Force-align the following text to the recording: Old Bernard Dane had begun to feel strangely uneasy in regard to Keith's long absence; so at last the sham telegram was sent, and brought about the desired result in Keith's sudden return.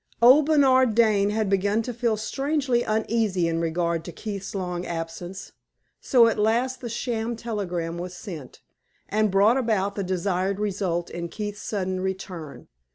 Old 0.19 0.47
Bernard 0.47 0.95
Dane 0.95 1.29
had 1.29 1.47
begun 1.47 1.83
to 1.83 1.93
feel 1.93 2.17
strangely 2.17 2.81
uneasy 2.81 3.47
in 3.47 3.61
regard 3.61 4.03
to 4.05 4.11
Keith's 4.11 4.55
long 4.55 4.83
absence; 4.83 5.51
so 5.99 6.25
at 6.25 6.39
last 6.39 6.81
the 6.81 6.89
sham 6.89 7.35
telegram 7.35 7.99
was 7.99 8.17
sent, 8.17 8.61
and 9.09 9.29
brought 9.29 9.57
about 9.57 9.93
the 9.93 10.03
desired 10.03 10.59
result 10.59 11.11
in 11.11 11.29
Keith's 11.29 11.61
sudden 11.61 12.01
return. 12.01 12.67